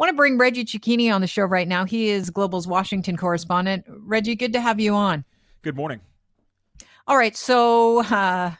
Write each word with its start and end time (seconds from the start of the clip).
want 0.00 0.08
to 0.08 0.16
bring 0.16 0.38
Reggie 0.38 0.64
Cecchini 0.64 1.14
on 1.14 1.20
the 1.20 1.26
show 1.26 1.44
right 1.44 1.68
now. 1.68 1.84
He 1.84 2.08
is 2.08 2.30
Global's 2.30 2.66
Washington 2.66 3.18
correspondent. 3.18 3.84
Reggie, 3.86 4.34
good 4.34 4.54
to 4.54 4.60
have 4.60 4.80
you 4.80 4.94
on. 4.94 5.26
Good 5.60 5.76
morning. 5.76 6.00
All 7.06 7.18
right. 7.18 7.36
So, 7.36 8.02
uh, 8.04 8.52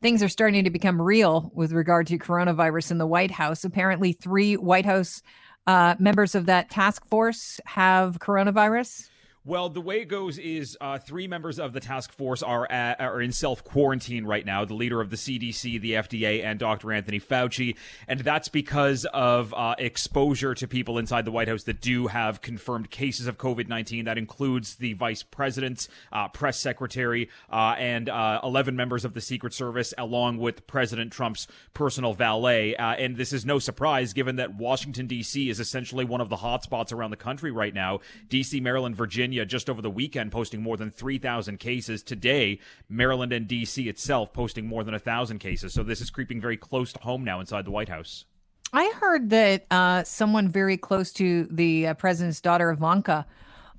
things 0.00 0.22
are 0.22 0.28
starting 0.28 0.62
to 0.62 0.70
become 0.70 1.02
real 1.02 1.50
with 1.52 1.72
regard 1.72 2.06
to 2.06 2.18
coronavirus 2.18 2.92
in 2.92 2.98
the 2.98 3.08
White 3.08 3.32
House. 3.32 3.64
Apparently, 3.64 4.12
three 4.12 4.56
White 4.56 4.86
House 4.86 5.20
uh, 5.66 5.96
members 5.98 6.36
of 6.36 6.46
that 6.46 6.70
task 6.70 7.04
force 7.06 7.60
have 7.66 8.20
coronavirus. 8.20 9.08
Well, 9.46 9.68
the 9.68 9.82
way 9.82 10.00
it 10.00 10.06
goes 10.06 10.38
is 10.38 10.74
uh, 10.80 10.96
three 10.96 11.28
members 11.28 11.58
of 11.58 11.74
the 11.74 11.80
task 11.80 12.12
force 12.12 12.42
are 12.42 12.66
at, 12.72 12.98
are 12.98 13.20
in 13.20 13.30
self 13.30 13.62
quarantine 13.62 14.24
right 14.24 14.46
now. 14.46 14.64
The 14.64 14.72
leader 14.72 15.02
of 15.02 15.10
the 15.10 15.16
CDC, 15.16 15.82
the 15.82 15.92
FDA, 15.92 16.42
and 16.42 16.58
Dr. 16.58 16.90
Anthony 16.90 17.20
Fauci, 17.20 17.76
and 18.08 18.20
that's 18.20 18.48
because 18.48 19.04
of 19.12 19.52
uh, 19.52 19.74
exposure 19.76 20.54
to 20.54 20.66
people 20.66 20.96
inside 20.96 21.26
the 21.26 21.30
White 21.30 21.48
House 21.48 21.64
that 21.64 21.82
do 21.82 22.06
have 22.06 22.40
confirmed 22.40 22.90
cases 22.90 23.26
of 23.26 23.36
COVID 23.36 23.68
nineteen. 23.68 24.06
That 24.06 24.16
includes 24.16 24.76
the 24.76 24.94
vice 24.94 25.22
president, 25.22 25.88
uh, 26.10 26.28
press 26.28 26.58
secretary, 26.58 27.28
uh, 27.52 27.74
and 27.78 28.08
uh, 28.08 28.40
eleven 28.42 28.76
members 28.76 29.04
of 29.04 29.12
the 29.12 29.20
Secret 29.20 29.52
Service, 29.52 29.92
along 29.98 30.38
with 30.38 30.66
President 30.66 31.12
Trump's 31.12 31.46
personal 31.74 32.14
valet. 32.14 32.76
Uh, 32.76 32.94
and 32.94 33.18
this 33.18 33.34
is 33.34 33.44
no 33.44 33.58
surprise, 33.58 34.14
given 34.14 34.36
that 34.36 34.54
Washington 34.54 35.06
D.C. 35.06 35.50
is 35.50 35.60
essentially 35.60 36.06
one 36.06 36.22
of 36.22 36.30
the 36.30 36.36
hotspots 36.36 36.94
around 36.94 37.10
the 37.10 37.18
country 37.18 37.50
right 37.50 37.74
now. 37.74 38.00
D.C., 38.30 38.58
Maryland, 38.60 38.96
Virginia 38.96 39.33
Virginia 39.34 39.46
just 39.46 39.68
over 39.68 39.82
the 39.82 39.90
weekend 39.90 40.30
posting 40.30 40.62
more 40.62 40.76
than 40.76 40.90
3,000 40.90 41.58
cases. 41.58 42.02
Today, 42.02 42.60
Maryland 42.88 43.32
and 43.32 43.48
D.C. 43.48 43.88
itself 43.88 44.32
posting 44.32 44.66
more 44.66 44.84
than 44.84 44.92
1,000 44.92 45.38
cases. 45.38 45.72
So 45.72 45.82
this 45.82 46.00
is 46.00 46.10
creeping 46.10 46.40
very 46.40 46.56
close 46.56 46.92
to 46.92 47.00
home 47.00 47.24
now 47.24 47.40
inside 47.40 47.64
the 47.64 47.72
White 47.72 47.88
House. 47.88 48.26
I 48.72 48.92
heard 49.00 49.30
that 49.30 49.66
uh, 49.70 50.04
someone 50.04 50.48
very 50.48 50.76
close 50.76 51.12
to 51.14 51.44
the 51.50 51.88
uh, 51.88 51.94
president's 51.94 52.40
daughter, 52.40 52.70
Ivanka, 52.70 53.26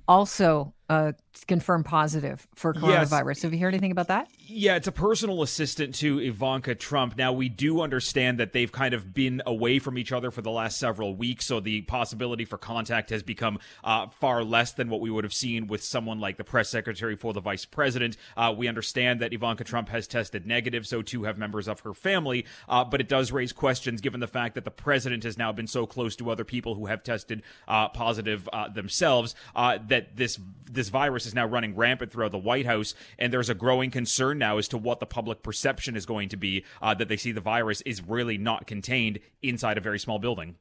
also 0.06 0.74
uh, 0.88 1.12
confirmed 1.46 1.84
positive 1.84 2.46
for 2.54 2.72
coronavirus. 2.72 3.28
Yes. 3.28 3.42
Have 3.42 3.54
you 3.54 3.60
heard 3.60 3.74
anything 3.74 3.90
about 3.90 4.08
that? 4.08 4.28
Yeah, 4.38 4.76
it's 4.76 4.86
a 4.86 4.92
personal 4.92 5.42
assistant 5.42 5.94
to 5.96 6.20
Ivanka 6.20 6.74
Trump. 6.74 7.16
Now, 7.16 7.32
we 7.32 7.48
do 7.48 7.80
understand 7.80 8.38
that 8.38 8.52
they've 8.52 8.70
kind 8.70 8.94
of 8.94 9.12
been 9.12 9.42
away 9.46 9.78
from 9.78 9.98
each 9.98 10.12
other 10.12 10.30
for 10.30 10.42
the 10.42 10.50
last 10.50 10.78
several 10.78 11.14
weeks, 11.14 11.46
so 11.46 11.60
the 11.60 11.82
possibility 11.82 12.44
for 12.44 12.56
contact 12.56 13.10
has 13.10 13.22
become 13.22 13.58
uh, 13.84 14.06
far 14.08 14.44
less 14.44 14.72
than 14.72 14.88
what 14.88 15.00
we 15.00 15.10
would 15.10 15.24
have 15.24 15.34
seen 15.34 15.66
with 15.66 15.82
someone 15.82 16.20
like 16.20 16.36
the 16.36 16.44
press 16.44 16.68
secretary 16.68 17.16
for 17.16 17.32
the 17.32 17.40
vice 17.40 17.64
president. 17.64 18.16
Uh, 18.36 18.54
we 18.56 18.68
understand 18.68 19.20
that 19.20 19.32
Ivanka 19.32 19.64
Trump 19.64 19.88
has 19.88 20.06
tested 20.06 20.46
negative, 20.46 20.86
so 20.86 21.02
too 21.02 21.24
have 21.24 21.36
members 21.36 21.68
of 21.68 21.80
her 21.80 21.94
family, 21.94 22.46
uh, 22.68 22.84
but 22.84 23.00
it 23.00 23.08
does 23.08 23.32
raise 23.32 23.52
questions 23.52 24.00
given 24.00 24.20
the 24.20 24.26
fact 24.26 24.54
that 24.54 24.64
the 24.64 24.70
president 24.70 25.24
has 25.24 25.36
now 25.36 25.52
been 25.52 25.66
so 25.66 25.86
close 25.86 26.14
to 26.16 26.30
other 26.30 26.44
people 26.44 26.74
who 26.76 26.86
have 26.86 27.02
tested 27.02 27.42
uh, 27.66 27.88
positive 27.88 28.48
uh, 28.52 28.68
themselves 28.68 29.34
uh, 29.54 29.78
that 29.88 30.16
this 30.16 30.38
this 30.76 30.88
virus 30.88 31.26
is 31.26 31.34
now 31.34 31.46
running 31.46 31.74
rampant 31.74 32.12
throughout 32.12 32.30
the 32.30 32.38
White 32.38 32.66
House, 32.66 32.94
and 33.18 33.32
there's 33.32 33.50
a 33.50 33.54
growing 33.54 33.90
concern 33.90 34.38
now 34.38 34.58
as 34.58 34.68
to 34.68 34.78
what 34.78 35.00
the 35.00 35.06
public 35.06 35.42
perception 35.42 35.96
is 35.96 36.06
going 36.06 36.28
to 36.28 36.36
be 36.36 36.64
uh, 36.80 36.94
that 36.94 37.08
they 37.08 37.16
see 37.16 37.32
the 37.32 37.40
virus 37.40 37.80
is 37.80 38.02
really 38.02 38.38
not 38.38 38.66
contained 38.66 39.18
inside 39.42 39.76
a 39.78 39.80
very 39.80 39.98
small 39.98 40.20
building. 40.20 40.54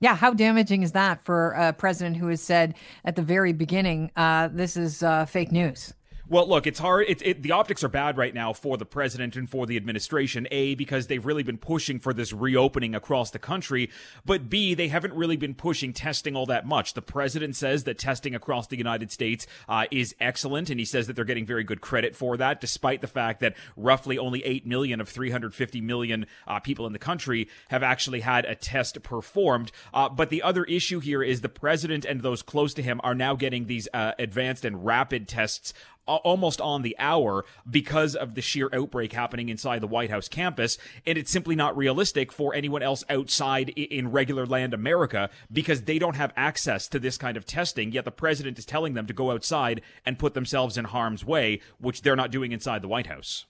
Yeah, 0.00 0.16
how 0.16 0.34
damaging 0.34 0.82
is 0.82 0.92
that 0.92 1.24
for 1.24 1.52
a 1.52 1.72
president 1.72 2.16
who 2.16 2.26
has 2.26 2.42
said 2.42 2.74
at 3.04 3.14
the 3.14 3.22
very 3.22 3.52
beginning, 3.52 4.10
uh, 4.16 4.48
this 4.52 4.76
is 4.76 5.02
uh, 5.02 5.24
fake 5.26 5.52
news? 5.52 5.94
Well, 6.32 6.48
look, 6.48 6.66
it's 6.66 6.78
hard. 6.78 7.04
It, 7.08 7.42
the 7.42 7.52
optics 7.52 7.84
are 7.84 7.90
bad 7.90 8.16
right 8.16 8.32
now 8.32 8.54
for 8.54 8.78
the 8.78 8.86
president 8.86 9.36
and 9.36 9.50
for 9.50 9.66
the 9.66 9.76
administration. 9.76 10.48
A, 10.50 10.74
because 10.76 11.06
they've 11.06 11.26
really 11.26 11.42
been 11.42 11.58
pushing 11.58 11.98
for 11.98 12.14
this 12.14 12.32
reopening 12.32 12.94
across 12.94 13.30
the 13.30 13.38
country. 13.38 13.90
But 14.24 14.48
B, 14.48 14.72
they 14.72 14.88
haven't 14.88 15.12
really 15.12 15.36
been 15.36 15.54
pushing 15.54 15.92
testing 15.92 16.34
all 16.34 16.46
that 16.46 16.64
much. 16.64 16.94
The 16.94 17.02
president 17.02 17.54
says 17.54 17.84
that 17.84 17.98
testing 17.98 18.34
across 18.34 18.66
the 18.66 18.78
United 18.78 19.12
States 19.12 19.46
uh, 19.68 19.84
is 19.90 20.14
excellent, 20.20 20.70
and 20.70 20.80
he 20.80 20.86
says 20.86 21.06
that 21.06 21.16
they're 21.16 21.26
getting 21.26 21.44
very 21.44 21.64
good 21.64 21.82
credit 21.82 22.16
for 22.16 22.38
that, 22.38 22.62
despite 22.62 23.02
the 23.02 23.06
fact 23.06 23.40
that 23.40 23.54
roughly 23.76 24.16
only 24.16 24.42
8 24.42 24.66
million 24.66 25.02
of 25.02 25.10
350 25.10 25.82
million 25.82 26.24
uh, 26.48 26.60
people 26.60 26.86
in 26.86 26.94
the 26.94 26.98
country 26.98 27.46
have 27.68 27.82
actually 27.82 28.20
had 28.20 28.46
a 28.46 28.54
test 28.54 29.02
performed. 29.02 29.70
Uh, 29.92 30.08
but 30.08 30.30
the 30.30 30.40
other 30.40 30.64
issue 30.64 31.00
here 31.00 31.22
is 31.22 31.42
the 31.42 31.50
president 31.50 32.06
and 32.06 32.22
those 32.22 32.40
close 32.40 32.72
to 32.72 32.82
him 32.82 33.02
are 33.04 33.14
now 33.14 33.36
getting 33.36 33.66
these 33.66 33.86
uh, 33.92 34.12
advanced 34.18 34.64
and 34.64 34.86
rapid 34.86 35.28
tests 35.28 35.74
almost 36.06 36.60
on 36.60 36.82
the 36.82 36.96
hour 36.98 37.44
because 37.68 38.14
of 38.14 38.34
the 38.34 38.42
sheer 38.42 38.68
outbreak 38.72 39.12
happening 39.12 39.48
inside 39.48 39.80
the 39.80 39.86
White 39.86 40.10
House 40.10 40.28
campus. 40.28 40.78
And 41.06 41.16
it's 41.16 41.30
simply 41.30 41.54
not 41.54 41.76
realistic 41.76 42.32
for 42.32 42.54
anyone 42.54 42.82
else 42.82 43.04
outside 43.08 43.70
in 43.70 44.10
regular 44.10 44.46
land 44.46 44.74
America 44.74 45.30
because 45.50 45.82
they 45.82 45.98
don't 45.98 46.16
have 46.16 46.32
access 46.36 46.88
to 46.88 46.98
this 46.98 47.18
kind 47.18 47.36
of 47.36 47.46
testing. 47.46 47.92
Yet 47.92 48.04
the 48.04 48.10
president 48.10 48.58
is 48.58 48.66
telling 48.66 48.94
them 48.94 49.06
to 49.06 49.12
go 49.12 49.30
outside 49.30 49.82
and 50.04 50.18
put 50.18 50.34
themselves 50.34 50.76
in 50.76 50.86
harm's 50.86 51.24
way, 51.24 51.60
which 51.78 52.02
they're 52.02 52.16
not 52.16 52.30
doing 52.30 52.52
inside 52.52 52.82
the 52.82 52.88
White 52.88 53.06
House. 53.06 53.46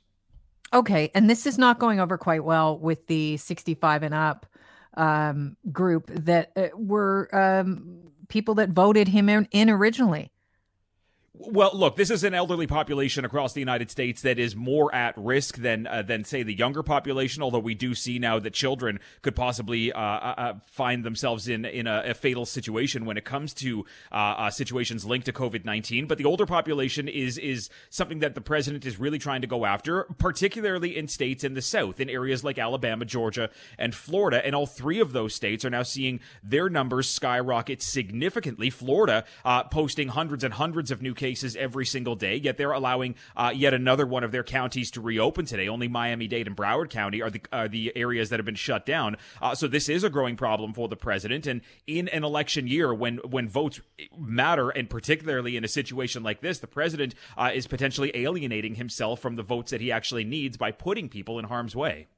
Okay. 0.73 1.11
And 1.15 1.29
this 1.29 1.47
is 1.47 1.59
not 1.59 1.79
going 1.79 2.01
over 2.01 2.17
quite 2.17 2.45
well 2.45 2.79
with 2.79 3.07
the 3.07 3.37
65 3.37 4.03
and 4.03 4.15
up 4.15 4.47
um, 4.95 5.57
group 5.71 6.07
that 6.09 6.53
uh, 6.57 6.69
were 6.77 7.29
um, 7.33 8.01
people 8.29 8.55
that 8.55 8.71
voted 8.71 9.09
him 9.09 9.29
in, 9.29 9.49
in 9.51 9.71
originally. 9.71 10.31
Well, 11.45 11.73
look, 11.75 11.97
this 11.97 12.11
is 12.11 12.23
an 12.23 12.35
elderly 12.35 12.69
population 12.69 13.25
across 13.25 13.53
the 13.53 13.61
United 13.61 13.91
States 13.91 14.23
that 14.23 14.39
is 14.39 14.55
more 14.55 14.95
at 14.95 15.15
risk 15.17 15.57
than 15.57 15.89
uh, 15.89 16.03
than 16.03 16.23
say 16.25 16.45
the 16.45 16.55
younger 16.55 16.85
population. 16.85 17.43
Although 17.43 17.59
we 17.59 17.75
do 17.75 17.95
see 17.95 18.21
now 18.21 18.39
that 18.39 18.53
children 18.53 19.01
could 19.23 19.35
possibly 19.35 19.93
uh, 19.93 19.99
uh, 20.01 20.35
uh 20.37 20.55
find 20.67 21.05
themselves 21.05 21.49
in 21.49 21.65
in 21.65 21.89
a, 21.89 22.03
a, 22.07 22.15
fatal 22.15 22.47
situation 22.47 23.07
when 23.07 23.17
it 23.17 23.25
comes 23.25 23.55
to 23.55 23.85
uh, 24.13 24.15
uh, 24.15 24.51
situations 24.51 25.05
linked 25.05 25.27
to 25.27 25.33
COVID 25.33 25.65
nineteen. 25.65 26.07
But 26.07 26.19
the 26.19 26.27
older 26.27 26.47
population 26.47 27.09
is 27.09 27.39
is 27.39 27.71
something 27.91 28.21
that 28.21 28.37
the 28.37 28.41
president 28.41 28.87
is 28.87 29.01
really 29.01 29.19
trying 29.19 29.41
to 29.41 29.49
go 29.49 29.65
after, 29.65 30.05
particularly 30.19 30.97
in 30.97 31.09
states 31.09 31.43
in 31.43 31.55
the 31.55 31.63
South, 31.63 31.99
in 31.99 32.09
areas 32.09 32.45
like 32.45 32.59
Alabama, 32.59 33.05
Georgia, 33.05 33.51
and 33.79 33.97
Florida. 33.97 34.45
And 34.47 34.55
all 34.55 34.67
three 34.67 35.01
of 35.01 35.13
those 35.13 35.35
states 35.35 35.65
are 35.65 35.71
now 35.71 35.83
seeing 35.83 36.21
their 36.43 36.69
numbers 36.69 37.09
skyrocket 37.09 37.83
significantly. 37.83 38.71
Florida 38.71 39.25
posting 39.71 40.09
hundreds 40.09 40.45
and 40.45 40.55
hundreds 40.55 40.93
of 40.93 41.03
new 41.03 41.15
cases 41.15 41.32
every 41.57 41.87
single 41.87 42.17
day, 42.17 42.37
yet 42.37 42.57
they're 42.57 42.73
allowing 42.73 43.15
uh, 43.37 43.53
yet 43.55 43.75
another 43.75 44.07
one 44.07 44.25
of 44.25 44.33
their 44.33 44.45
counties 44.45 44.91
to 44.93 45.01
reopen 45.01 45.45
today. 45.45 45.69
Only 45.69 45.89
Miami 45.89 46.29
Dade 46.29 46.47
and 46.47 46.57
Broward 46.57 46.91
County 46.91 47.23
are 47.23 47.31
the, 47.31 47.43
are 47.53 47.69
the 47.69 47.93
areas 47.97 48.31
that 48.31 48.39
have 48.39 48.47
been 48.47 48.55
shut 48.55 48.87
down. 48.87 49.17
Uh, 49.41 49.55
so 49.55 49.67
this 49.67 49.89
is 49.89 50.05
a 50.05 50.11
growing 50.11 50.37
problem 50.37 50.73
for 50.73 50.89
the 50.89 50.97
president. 50.97 51.47
And 51.47 51.61
in 51.87 52.09
an 52.09 52.25
election 52.25 52.67
year, 52.67 52.93
when, 52.95 53.19
when 53.19 53.49
votes 53.49 53.81
matter, 54.19 54.71
and 54.71 54.89
particularly 54.89 55.57
in 55.57 55.65
a 55.65 55.69
situation 55.69 56.23
like 56.23 56.41
this, 56.41 56.59
the 56.59 56.67
president 56.67 57.15
uh, 57.37 57.51
is 57.55 57.67
potentially 57.67 58.13
alienating 58.15 58.75
himself 58.77 59.21
from 59.21 59.37
the 59.37 59.43
votes 59.43 59.71
that 59.71 59.81
he 59.81 59.93
actually 59.93 60.25
needs 60.25 60.57
by 60.57 60.71
putting 60.71 61.09
people 61.09 61.39
in 61.39 61.47
harm's 61.47 61.77
way. 61.77 62.09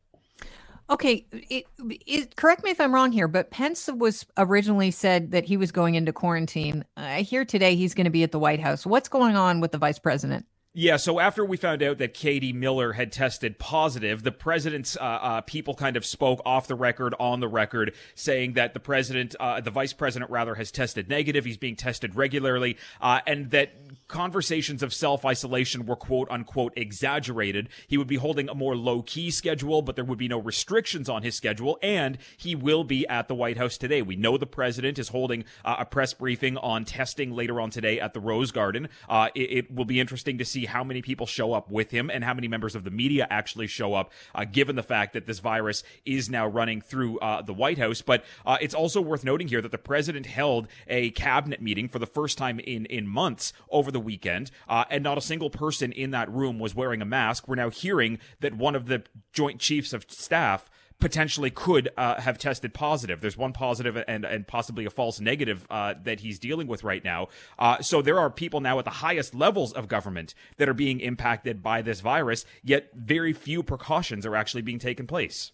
Okay, 0.90 1.26
it, 1.32 1.64
it, 2.06 2.36
correct 2.36 2.62
me 2.62 2.70
if 2.70 2.80
I'm 2.80 2.94
wrong 2.94 3.10
here, 3.10 3.26
but 3.26 3.50
Pence 3.50 3.88
was 3.88 4.26
originally 4.36 4.90
said 4.90 5.30
that 5.32 5.44
he 5.44 5.56
was 5.56 5.72
going 5.72 5.94
into 5.94 6.12
quarantine. 6.12 6.84
I 6.96 7.22
hear 7.22 7.44
today 7.44 7.74
he's 7.74 7.94
going 7.94 8.04
to 8.04 8.10
be 8.10 8.22
at 8.22 8.32
the 8.32 8.38
White 8.38 8.60
House. 8.60 8.84
What's 8.86 9.08
going 9.08 9.34
on 9.34 9.60
with 9.60 9.72
the 9.72 9.78
vice 9.78 9.98
president? 9.98 10.46
Yeah, 10.76 10.96
so 10.96 11.20
after 11.20 11.44
we 11.44 11.56
found 11.56 11.84
out 11.84 11.98
that 11.98 12.14
Katie 12.14 12.52
Miller 12.52 12.94
had 12.94 13.12
tested 13.12 13.60
positive, 13.60 14.24
the 14.24 14.32
president's 14.32 14.96
uh, 14.96 15.04
uh, 15.04 15.40
people 15.42 15.74
kind 15.74 15.96
of 15.96 16.04
spoke 16.04 16.42
off 16.44 16.66
the 16.66 16.74
record, 16.74 17.14
on 17.20 17.38
the 17.38 17.46
record, 17.46 17.94
saying 18.16 18.54
that 18.54 18.74
the 18.74 18.80
president, 18.80 19.36
uh, 19.38 19.60
the 19.60 19.70
vice 19.70 19.92
president 19.92 20.32
rather, 20.32 20.56
has 20.56 20.72
tested 20.72 21.08
negative. 21.08 21.44
He's 21.44 21.56
being 21.56 21.76
tested 21.76 22.16
regularly, 22.16 22.76
uh, 23.00 23.20
and 23.24 23.52
that 23.52 23.70
conversations 24.08 24.82
of 24.82 24.92
self 24.92 25.24
isolation 25.24 25.86
were 25.86 25.94
quote 25.94 26.26
unquote 26.28 26.72
exaggerated. 26.76 27.68
He 27.86 27.96
would 27.96 28.08
be 28.08 28.16
holding 28.16 28.48
a 28.48 28.54
more 28.56 28.74
low 28.74 29.02
key 29.02 29.30
schedule, 29.30 29.80
but 29.80 29.94
there 29.94 30.04
would 30.04 30.18
be 30.18 30.26
no 30.26 30.38
restrictions 30.38 31.08
on 31.08 31.22
his 31.22 31.36
schedule, 31.36 31.78
and 31.84 32.18
he 32.36 32.56
will 32.56 32.82
be 32.82 33.06
at 33.06 33.28
the 33.28 33.36
White 33.36 33.58
House 33.58 33.78
today. 33.78 34.02
We 34.02 34.16
know 34.16 34.36
the 34.36 34.44
president 34.44 34.98
is 34.98 35.10
holding 35.10 35.44
uh, 35.64 35.76
a 35.78 35.84
press 35.84 36.14
briefing 36.14 36.56
on 36.56 36.84
testing 36.84 37.30
later 37.30 37.60
on 37.60 37.70
today 37.70 38.00
at 38.00 38.12
the 38.12 38.18
Rose 38.18 38.50
Garden. 38.50 38.88
Uh, 39.08 39.28
it, 39.36 39.40
it 39.40 39.72
will 39.72 39.84
be 39.84 40.00
interesting 40.00 40.36
to 40.38 40.44
see 40.44 40.63
how 40.66 40.84
many 40.84 41.02
people 41.02 41.26
show 41.26 41.52
up 41.52 41.70
with 41.70 41.90
him 41.90 42.10
and 42.10 42.24
how 42.24 42.34
many 42.34 42.48
members 42.48 42.74
of 42.74 42.84
the 42.84 42.90
media 42.90 43.26
actually 43.30 43.66
show 43.66 43.94
up, 43.94 44.12
uh, 44.34 44.44
given 44.44 44.76
the 44.76 44.82
fact 44.82 45.12
that 45.12 45.26
this 45.26 45.38
virus 45.38 45.82
is 46.04 46.30
now 46.30 46.46
running 46.46 46.80
through 46.80 47.18
uh, 47.18 47.42
the 47.42 47.54
White 47.54 47.78
House. 47.78 48.02
But 48.02 48.24
uh, 48.44 48.58
it's 48.60 48.74
also 48.74 49.00
worth 49.00 49.24
noting 49.24 49.48
here 49.48 49.62
that 49.62 49.72
the 49.72 49.78
president 49.78 50.26
held 50.26 50.68
a 50.86 51.10
cabinet 51.10 51.60
meeting 51.60 51.88
for 51.88 51.98
the 51.98 52.06
first 52.06 52.38
time 52.38 52.58
in, 52.60 52.86
in 52.86 53.06
months 53.06 53.52
over 53.70 53.90
the 53.90 54.00
weekend, 54.00 54.50
uh, 54.68 54.84
and 54.90 55.02
not 55.02 55.18
a 55.18 55.22
single 55.22 55.50
person 55.50 55.92
in 55.92 56.10
that 56.10 56.30
room 56.30 56.58
was 56.58 56.74
wearing 56.74 57.02
a 57.02 57.06
mask. 57.06 57.48
We're 57.48 57.54
now 57.56 57.70
hearing 57.70 58.18
that 58.40 58.54
one 58.54 58.74
of 58.74 58.86
the 58.86 59.04
Joint 59.32 59.60
Chiefs 59.60 59.92
of 59.92 60.04
Staff 60.08 60.70
potentially 61.00 61.50
could 61.50 61.90
uh, 61.96 62.20
have 62.20 62.38
tested 62.38 62.72
positive. 62.72 63.20
There's 63.20 63.36
one 63.36 63.52
positive 63.52 64.02
and 64.08 64.24
and 64.24 64.46
possibly 64.46 64.84
a 64.84 64.90
false 64.90 65.20
negative 65.20 65.66
uh, 65.70 65.94
that 66.04 66.20
he's 66.20 66.38
dealing 66.38 66.66
with 66.66 66.84
right 66.84 67.04
now. 67.04 67.28
Uh, 67.58 67.82
so 67.82 68.00
there 68.02 68.18
are 68.18 68.30
people 68.30 68.60
now 68.60 68.78
at 68.78 68.84
the 68.84 68.90
highest 68.90 69.34
levels 69.34 69.72
of 69.72 69.88
government 69.88 70.34
that 70.56 70.68
are 70.68 70.74
being 70.74 71.00
impacted 71.00 71.62
by 71.62 71.82
this 71.82 72.00
virus. 72.00 72.44
Yet 72.62 72.90
very 72.94 73.32
few 73.32 73.62
precautions 73.62 74.24
are 74.24 74.36
actually 74.36 74.62
being 74.62 74.78
taken 74.78 75.06
place. 75.06 75.52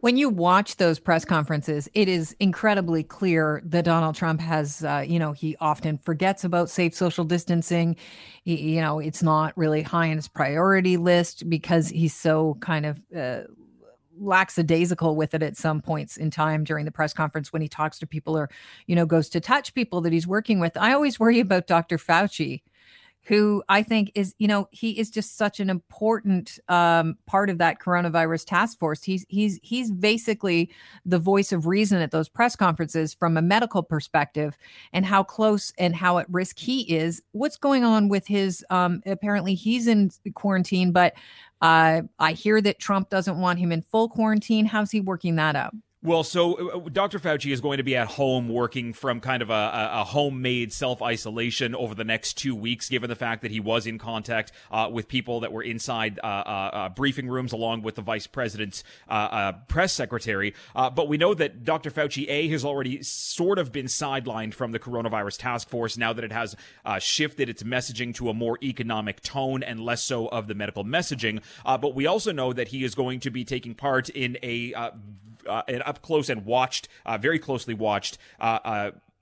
When 0.00 0.16
you 0.16 0.30
watch 0.30 0.76
those 0.76 0.98
press 0.98 1.26
conferences, 1.26 1.88
it 1.92 2.08
is 2.08 2.34
incredibly 2.40 3.02
clear 3.02 3.60
that 3.66 3.84
Donald 3.84 4.14
Trump 4.14 4.40
has, 4.40 4.82
uh, 4.82 5.04
you 5.06 5.18
know, 5.18 5.32
he 5.32 5.56
often 5.60 5.98
forgets 5.98 6.42
about 6.42 6.70
safe 6.70 6.94
social 6.94 7.24
distancing. 7.24 7.96
He, 8.42 8.74
you 8.74 8.80
know, 8.80 8.98
it's 8.98 9.22
not 9.22 9.56
really 9.58 9.82
high 9.82 10.08
on 10.10 10.16
his 10.16 10.26
priority 10.26 10.96
list 10.96 11.48
because 11.50 11.90
he's 11.90 12.14
so 12.14 12.56
kind 12.60 12.86
of 12.86 13.04
uh, 13.14 13.42
lackadaisical 14.20 15.16
with 15.16 15.34
it 15.34 15.42
at 15.42 15.56
some 15.56 15.80
points 15.80 16.16
in 16.16 16.30
time 16.30 16.64
during 16.64 16.84
the 16.84 16.92
press 16.92 17.12
conference 17.12 17.52
when 17.52 17.62
he 17.62 17.68
talks 17.68 17.98
to 17.98 18.06
people 18.06 18.36
or, 18.36 18.50
you 18.86 18.94
know, 18.94 19.06
goes 19.06 19.28
to 19.30 19.40
touch 19.40 19.74
people 19.74 20.00
that 20.02 20.12
he's 20.12 20.26
working 20.26 20.60
with. 20.60 20.76
I 20.76 20.92
always 20.92 21.18
worry 21.18 21.40
about 21.40 21.66
Dr. 21.66 21.98
Fauci 21.98 22.62
who 23.24 23.62
I 23.68 23.82
think 23.82 24.10
is, 24.14 24.34
you 24.38 24.48
know, 24.48 24.68
he 24.70 24.98
is 24.98 25.10
just 25.10 25.36
such 25.36 25.60
an 25.60 25.68
important 25.68 26.58
um, 26.68 27.16
part 27.26 27.50
of 27.50 27.58
that 27.58 27.78
coronavirus 27.78 28.46
task 28.46 28.78
force. 28.78 29.02
He's 29.02 29.26
he's 29.28 29.58
he's 29.62 29.90
basically 29.90 30.70
the 31.04 31.18
voice 31.18 31.52
of 31.52 31.66
reason 31.66 32.00
at 32.00 32.10
those 32.10 32.28
press 32.28 32.56
conferences 32.56 33.12
from 33.12 33.36
a 33.36 33.42
medical 33.42 33.82
perspective, 33.82 34.56
and 34.92 35.04
how 35.04 35.22
close 35.22 35.72
and 35.78 35.94
how 35.94 36.18
at 36.18 36.30
risk 36.30 36.58
he 36.58 36.80
is. 36.92 37.22
What's 37.32 37.58
going 37.58 37.84
on 37.84 38.08
with 38.08 38.26
his? 38.26 38.64
Um, 38.70 39.02
apparently, 39.04 39.54
he's 39.54 39.86
in 39.86 40.10
quarantine, 40.34 40.90
but 40.90 41.14
uh, 41.60 42.02
I 42.18 42.32
hear 42.32 42.60
that 42.60 42.78
Trump 42.78 43.10
doesn't 43.10 43.38
want 43.38 43.58
him 43.58 43.72
in 43.72 43.82
full 43.82 44.08
quarantine. 44.08 44.66
How's 44.66 44.90
he 44.90 45.00
working 45.00 45.36
that 45.36 45.56
out? 45.56 45.74
Well, 46.02 46.24
so 46.24 46.54
uh, 46.54 46.78
uh, 46.78 46.88
Dr. 46.90 47.18
Fauci 47.18 47.52
is 47.52 47.60
going 47.60 47.76
to 47.76 47.82
be 47.82 47.94
at 47.94 48.08
home 48.08 48.48
working 48.48 48.94
from 48.94 49.20
kind 49.20 49.42
of 49.42 49.50
a, 49.50 49.90
a 49.92 50.04
homemade 50.04 50.72
self 50.72 51.02
isolation 51.02 51.74
over 51.74 51.94
the 51.94 52.04
next 52.04 52.38
two 52.38 52.54
weeks, 52.54 52.88
given 52.88 53.10
the 53.10 53.16
fact 53.16 53.42
that 53.42 53.50
he 53.50 53.60
was 53.60 53.86
in 53.86 53.98
contact 53.98 54.50
uh, 54.70 54.88
with 54.90 55.08
people 55.08 55.40
that 55.40 55.52
were 55.52 55.62
inside 55.62 56.18
uh, 56.24 56.26
uh, 56.26 56.70
uh 56.72 56.88
briefing 56.88 57.28
rooms, 57.28 57.52
along 57.52 57.82
with 57.82 57.96
the 57.96 58.02
vice 58.02 58.26
president's 58.26 58.82
press 59.68 59.92
secretary. 59.92 60.54
but 60.74 61.06
we 61.06 61.18
know 61.18 61.34
that 61.34 61.64
Dr. 61.64 61.90
Fauci 61.90 62.24
A 62.30 62.48
has 62.48 62.64
already 62.64 63.02
sort 63.02 63.58
of 63.58 63.70
been 63.70 63.86
sidelined 63.86 64.54
from 64.54 64.72
the 64.72 64.78
coronavirus 64.78 65.38
task 65.38 65.68
force 65.68 65.98
now 65.98 66.14
that 66.14 66.24
it 66.24 66.32
has 66.32 66.56
shifted 67.00 67.50
its 67.50 67.62
messaging 67.62 68.14
to 68.14 68.30
a 68.30 68.34
more 68.34 68.56
economic 68.62 69.20
tone 69.20 69.62
and 69.62 69.80
less 69.80 70.02
so 70.02 70.28
of 70.28 70.46
the 70.46 70.54
medical 70.54 70.82
messaging. 70.82 71.42
but 71.64 71.94
we 71.94 72.06
also 72.06 72.32
know 72.32 72.54
that 72.54 72.68
he 72.68 72.84
is 72.84 72.94
going 72.94 73.20
to 73.20 73.30
be 73.30 73.44
taking 73.44 73.74
part 73.74 74.08
in 74.08 74.38
a 74.42 74.72
uh, 75.50 75.62
an 75.68 75.82
up 75.82 76.00
close 76.02 76.28
and 76.28 76.44
watched, 76.46 76.88
uh, 77.04 77.18
very 77.18 77.38
closely 77.38 77.74
watched 77.74 78.18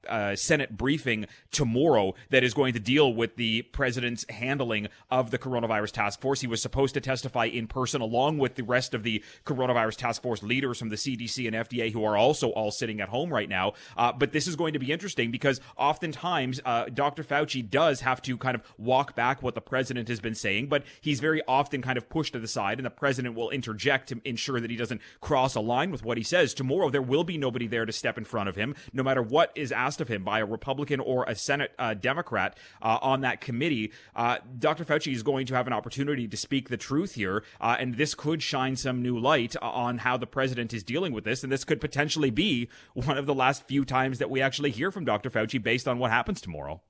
uh, 0.08 0.36
Senate 0.36 0.76
briefing 0.76 1.26
tomorrow 1.50 2.14
that 2.30 2.44
is 2.44 2.54
going 2.54 2.72
to 2.72 2.80
deal 2.80 3.12
with 3.12 3.36
the 3.36 3.62
president's 3.62 4.24
handling 4.30 4.88
of 5.10 5.30
the 5.30 5.38
coronavirus 5.38 5.92
task 5.92 6.20
force. 6.20 6.40
He 6.40 6.46
was 6.46 6.62
supposed 6.62 6.94
to 6.94 7.00
testify 7.00 7.46
in 7.46 7.66
person 7.66 8.00
along 8.00 8.38
with 8.38 8.54
the 8.54 8.62
rest 8.62 8.94
of 8.94 9.02
the 9.02 9.22
coronavirus 9.44 9.96
task 9.96 10.22
force 10.22 10.42
leaders 10.42 10.78
from 10.78 10.88
the 10.88 10.96
CDC 10.96 11.46
and 11.46 11.56
FDA 11.56 11.92
who 11.92 12.04
are 12.04 12.16
also 12.16 12.50
all 12.50 12.70
sitting 12.70 13.00
at 13.00 13.08
home 13.08 13.32
right 13.32 13.48
now. 13.48 13.72
Uh, 13.96 14.12
but 14.12 14.32
this 14.32 14.46
is 14.46 14.56
going 14.56 14.72
to 14.72 14.78
be 14.78 14.92
interesting 14.92 15.30
because 15.30 15.60
oftentimes 15.76 16.60
uh, 16.64 16.86
Dr. 16.92 17.24
Fauci 17.24 17.68
does 17.68 18.00
have 18.00 18.22
to 18.22 18.36
kind 18.36 18.54
of 18.54 18.62
walk 18.76 19.14
back 19.14 19.42
what 19.42 19.54
the 19.54 19.60
president 19.60 20.08
has 20.08 20.20
been 20.20 20.34
saying, 20.34 20.68
but 20.68 20.84
he's 21.00 21.20
very 21.20 21.42
often 21.48 21.82
kind 21.82 21.98
of 21.98 22.08
pushed 22.08 22.32
to 22.32 22.38
the 22.38 22.48
side, 22.48 22.78
and 22.78 22.86
the 22.86 22.90
president 22.90 23.34
will 23.34 23.50
interject 23.50 24.08
to 24.08 24.20
ensure 24.24 24.60
that 24.60 24.70
he 24.70 24.76
doesn't 24.76 25.00
cross 25.20 25.54
a 25.54 25.60
line 25.60 25.90
with 25.90 26.04
what 26.04 26.16
he 26.16 26.22
says. 26.22 26.54
Tomorrow, 26.54 26.90
there 26.90 27.02
will 27.02 27.24
be 27.24 27.38
nobody 27.38 27.66
there 27.66 27.86
to 27.86 27.92
step 27.92 28.18
in 28.18 28.24
front 28.24 28.48
of 28.48 28.56
him, 28.56 28.74
no 28.92 29.02
matter 29.02 29.22
what 29.22 29.52
is 29.54 29.72
asked 29.72 29.87
asked 29.88 30.02
of 30.02 30.08
him 30.08 30.22
by 30.22 30.40
a 30.40 30.44
Republican 30.44 31.00
or 31.00 31.24
a 31.24 31.34
Senate 31.34 31.72
uh, 31.78 31.94
Democrat 31.94 32.58
uh, 32.82 32.98
on 33.00 33.22
that 33.22 33.40
committee, 33.40 33.90
uh, 34.14 34.36
Dr. 34.58 34.84
Fauci 34.84 35.14
is 35.14 35.22
going 35.22 35.46
to 35.46 35.54
have 35.54 35.66
an 35.66 35.72
opportunity 35.72 36.28
to 36.28 36.36
speak 36.36 36.68
the 36.68 36.76
truth 36.76 37.14
here, 37.14 37.42
uh, 37.58 37.76
and 37.78 37.94
this 37.94 38.14
could 38.14 38.42
shine 38.42 38.76
some 38.76 39.00
new 39.00 39.18
light 39.18 39.56
on 39.62 39.96
how 39.96 40.18
the 40.18 40.26
president 40.26 40.74
is 40.74 40.82
dealing 40.82 41.14
with 41.14 41.24
this, 41.24 41.42
and 41.42 41.50
this 41.50 41.64
could 41.64 41.80
potentially 41.80 42.28
be 42.28 42.68
one 42.92 43.16
of 43.16 43.24
the 43.24 43.34
last 43.34 43.66
few 43.66 43.82
times 43.82 44.18
that 44.18 44.28
we 44.28 44.42
actually 44.42 44.70
hear 44.70 44.90
from 44.90 45.06
Dr. 45.06 45.30
Fauci 45.30 45.62
based 45.62 45.88
on 45.88 45.98
what 45.98 46.10
happens 46.10 46.42
tomorrow. 46.42 46.82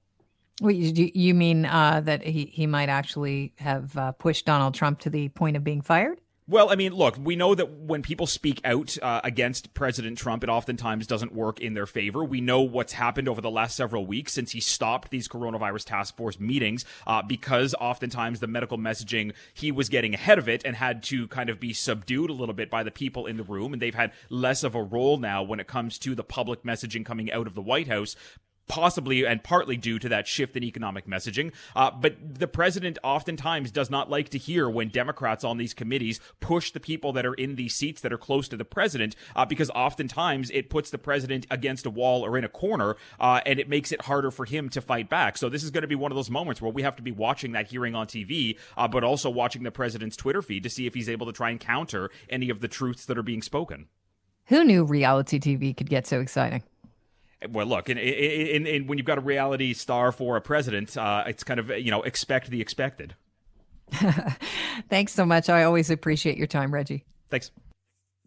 Wait, 0.61 0.75
you 1.15 1.35
mean 1.35 1.67
uh, 1.67 2.00
that 2.00 2.25
he, 2.25 2.47
he 2.47 2.67
might 2.67 2.89
actually 2.89 3.53
have 3.59 3.97
uh, 3.97 4.11
pushed 4.11 4.45
Donald 4.45 4.75
Trump 4.75 4.99
to 4.99 5.11
the 5.11 5.29
point 5.29 5.56
of 5.56 5.62
being 5.62 5.83
fired? 5.83 6.21
Well, 6.50 6.71
I 6.71 6.77
mean, 6.77 6.95
look, 6.95 7.19
we 7.23 7.37
know 7.37 7.55
that 7.55 7.71
when 7.71 8.00
people 8.00 8.27
speak 8.27 8.62
out 8.65 8.97
uh, 9.03 9.21
against 9.23 9.75
President 9.75 10.17
Trump, 10.17 10.43
it 10.43 10.49
oftentimes 10.49 11.06
doesn't 11.06 11.35
work 11.35 11.61
in 11.61 11.75
their 11.75 11.85
favor. 11.85 12.25
We 12.25 12.41
know 12.41 12.62
what's 12.62 12.95
happened 12.95 13.29
over 13.29 13.43
the 13.43 13.50
last 13.50 13.77
several 13.77 14.06
weeks 14.06 14.33
since 14.33 14.53
he 14.53 14.61
stopped 14.61 15.11
these 15.11 15.29
coronavirus 15.29 15.85
task 15.85 16.17
force 16.17 16.41
meetings 16.41 16.87
uh, 17.06 17.21
because 17.21 17.75
oftentimes 17.79 18.41
the 18.41 18.47
medical 18.47 18.79
messaging, 18.79 19.35
he 19.53 19.71
was 19.71 19.91
getting 19.91 20.15
ahead 20.15 20.39
of 20.39 20.49
it 20.49 20.62
and 20.65 20.75
had 20.75 21.03
to 21.03 21.29
kind 21.29 21.50
of 21.50 21.61
be 21.61 21.75
subdued 21.75 22.31
a 22.31 22.33
little 22.33 22.55
bit 22.55 22.71
by 22.71 22.83
the 22.83 22.91
people 22.91 23.27
in 23.27 23.37
the 23.37 23.43
room. 23.43 23.75
And 23.75 23.83
they've 23.83 23.95
had 23.95 24.12
less 24.31 24.65
of 24.65 24.75
a 24.75 24.83
role 24.83 25.19
now 25.19 25.43
when 25.43 25.61
it 25.61 25.67
comes 25.67 25.99
to 25.99 26.15
the 26.15 26.25
public 26.25 26.62
messaging 26.62 27.05
coming 27.05 27.31
out 27.31 27.47
of 27.47 27.55
the 27.55 27.61
White 27.61 27.89
House 27.89 28.17
possibly 28.69 29.26
and 29.26 29.43
partly 29.43 29.76
due 29.76 29.99
to 29.99 30.09
that 30.09 30.26
shift 30.26 30.56
in 30.56 30.62
economic 30.62 31.06
messaging. 31.06 31.53
Uh, 31.75 31.91
but 31.91 32.17
the 32.20 32.47
president 32.47 32.99
oftentimes 33.03 33.70
does 33.70 33.91
not 33.91 34.11
like 34.11 34.29
to 34.31 34.38
hear 34.38 34.69
when 34.69 34.88
Democrats 34.88 35.44
on 35.44 35.56
these 35.56 35.75
committees 35.75 36.20
push 36.41 36.70
the 36.70 36.81
people 36.81 37.12
that 37.12 37.26
are 37.26 37.35
in 37.35 37.56
these 37.56 37.75
seats 37.75 38.00
that 38.03 38.12
are 38.12 38.19
close 38.19 38.49
to 38.49 38.56
the 38.56 38.65
president, 38.65 39.17
uh, 39.35 39.44
because 39.44 39.70
oftentimes 39.70 40.50
it 40.50 40.70
puts 40.70 40.91
the 40.91 40.99
president 40.99 41.47
against 41.50 41.87
a 41.87 41.91
wall 41.91 42.25
or 42.25 42.37
in 42.37 42.44
a 42.44 42.49
corner, 42.49 42.97
uh, 43.19 43.41
and 43.47 43.59
it 43.59 43.69
makes 43.69 43.93
it 43.93 44.03
harder 44.03 44.31
for 44.31 44.44
him 44.44 44.69
to 44.69 44.81
fight 44.81 45.09
back. 45.09 45.38
So 45.38 45.49
this 45.49 45.62
is 45.62 45.71
going 45.71 45.82
to 45.82 45.88
be 45.88 45.94
one 45.94 46.12
of 46.12 46.17
those 46.17 46.31
moments 46.31 46.61
where 46.61 46.73
we 46.73 46.82
have 46.82 46.97
to 46.97 47.03
be 47.03 47.12
watching 47.12 47.53
that 47.53 47.69
hearing 47.69 47.94
on 47.94 48.06
TV, 48.06 48.59
uh, 48.76 48.88
but 48.88 49.05
also 49.05 49.31
watching 49.31 49.62
the 49.62 49.71
president's 49.71 50.17
Twitter 50.17 50.43
feed 50.43 50.62
to 50.62 50.71
see 50.71 50.87
if 50.87 50.94
he's 50.94 51.09
able 51.09 51.26
to 51.26 51.32
try 51.32 51.50
and 51.50 51.61
counter 51.61 52.11
any 52.29 52.50
of 52.50 52.61
the 52.61 52.69
truths 52.69 53.06
that 53.06 53.19
are 53.19 53.23
being 53.23 53.43
spoken. 53.43 53.87
Who 54.47 54.64
knew 54.64 54.85
reality 54.85 55.38
TV 55.38 55.76
could 55.76 55.91
get 55.91 56.06
so 56.06 56.21
exciting? 56.21 56.62
Well, 57.50 57.67
look, 57.67 57.88
in, 57.88 58.87
when 58.87 58.99
you've 58.99 59.06
got 59.06 59.19
a 59.19 59.23
reality 59.23 59.73
star 59.73 60.12
for 60.12 60.37
a 60.37 60.40
president, 60.40 60.96
uh, 60.96 61.25
it's 61.26 61.44
kind 61.44 61.61
of 61.61 61.70
you 61.70 61.90
know 61.90 62.02
expect 62.02 62.50
the 62.50 62.61
expected. 62.61 63.14
Thanks 64.90 65.14
so 65.14 65.25
much. 65.25 65.49
I 65.49 65.64
always 65.64 65.90
appreciate 65.90 66.37
your 66.37 66.46
time, 66.46 66.73
Reggie. 66.73 67.05
Thanks. 67.31 67.50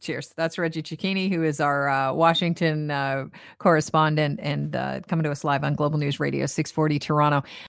Cheers. 0.01 0.33
That's 0.35 0.57
Reggie 0.57 0.81
Cecchini, 0.81 1.31
who 1.31 1.43
is 1.43 1.59
our 1.59 1.87
uh, 1.87 2.11
Washington 2.13 2.89
uh, 2.89 3.25
correspondent 3.59 4.39
and 4.41 4.75
uh, 4.75 5.01
coming 5.07 5.23
to 5.25 5.31
us 5.31 5.43
live 5.43 5.63
on 5.63 5.75
Global 5.75 5.99
News 5.99 6.19
Radio 6.19 6.47
640 6.47 6.97
Toronto. 6.97 7.43